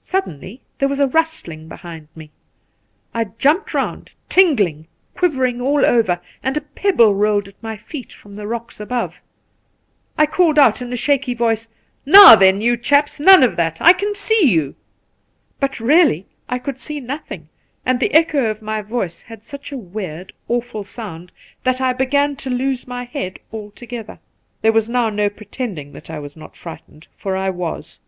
Suddenly 0.00 0.62
there 0.78 0.88
was 0.88 1.00
a 1.00 1.06
rustling 1.06 1.68
behind 1.68 2.08
me. 2.16 2.30
I 3.12 3.24
jumped 3.24 3.74
round, 3.74 4.14
tingling, 4.30 4.86
quivering 5.14 5.60
all 5.60 5.84
over, 5.84 6.22
and 6.42 6.56
a 6.56 6.62
pebble 6.62 7.14
rolled 7.14 7.48
at 7.48 7.62
my 7.62 7.76
feet 7.76 8.10
from 8.10 8.36
the 8.36 8.46
rocks 8.46 8.80
above. 8.80 9.20
I 10.16 10.24
called 10.24 10.58
out 10.58 10.80
in 10.80 10.90
a 10.94 10.96
shaky 10.96 11.34
voice,' 11.34 11.68
Now 12.18 12.36
then, 12.36 12.62
you 12.62 12.78
chaps 12.78 13.20
I 13.20 13.24
none 13.24 13.42
of 13.42 13.56
that; 13.56 13.76
I 13.82 13.92
can 13.92 14.14
see 14.14 14.46
you.' 14.50 14.76
But 15.58 15.78
really 15.78 16.24
I 16.48 16.58
could 16.58 16.78
see 16.78 16.98
nothing, 16.98 17.50
and 17.84 18.00
the 18.00 18.14
echo 18.14 18.48
of 18.50 18.62
my 18.62 18.80
voice 18.80 19.20
had 19.20 19.44
such 19.44 19.72
a 19.72 19.76
weird, 19.76 20.32
awful 20.48 20.84
sound 20.84 21.32
that 21.64 21.82
I 21.82 21.92
began 21.92 22.34
to 22.36 22.48
lose 22.48 22.86
my 22.88 23.04
head 23.04 23.38
altogether. 23.52 24.20
There 24.62 24.72
was 24.72 24.88
no 24.88 25.08
use 25.08 25.16
now 25.16 25.28
pretending 25.28 25.92
that 25.92 26.08
I 26.08 26.18
was 26.18 26.34
not 26.34 26.56
frightened, 26.56 27.08
for 27.14 27.36
I 27.36 27.50
was. 27.50 28.00